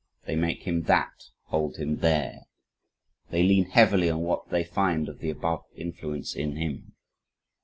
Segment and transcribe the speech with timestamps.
[0.25, 2.39] They make him THAT, hold him THERE.
[3.29, 6.93] They lean heavily on what they find of the above influence in him.